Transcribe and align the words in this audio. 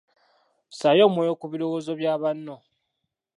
Ssaayo 0.69 1.03
omwoyo 1.07 1.33
ku 1.39 1.45
birowoozo 1.51 1.91
bya 1.99 2.13
banno. 2.21 2.55